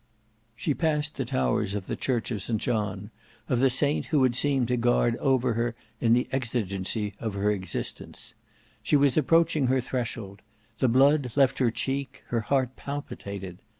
She 0.55 0.73
passed 0.73 1.13
the 1.15 1.25
towers 1.25 1.75
of 1.75 1.85
the 1.85 1.95
church 1.95 2.31
of 2.31 2.41
St 2.41 2.59
John: 2.59 3.11
of 3.47 3.59
the 3.59 3.69
saint 3.69 4.07
who 4.07 4.23
had 4.23 4.33
seemed 4.33 4.67
to 4.69 4.75
guard 4.75 5.15
over 5.17 5.53
her 5.53 5.75
in 5.99 6.13
the 6.13 6.27
exigency 6.31 7.13
of 7.19 7.35
her 7.35 7.51
existence. 7.51 8.33
She 8.81 8.95
was 8.95 9.15
approaching 9.15 9.67
her 9.67 9.79
threshold; 9.79 10.41
the 10.79 10.89
blood 10.89 11.37
left 11.37 11.59
her 11.59 11.69
cheek, 11.69 12.23
her 12.29 12.41
heart 12.41 12.75
palpitated. 12.75 13.59